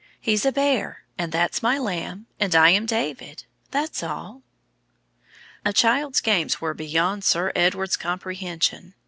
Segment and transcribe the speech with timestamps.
[0.19, 4.41] He's a bear, and that's my lamb, and I am David; that's all."
[5.63, 8.95] A child's games were beyond Sir Edward's comprehension.